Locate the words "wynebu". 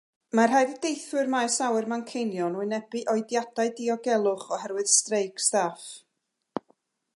2.61-3.03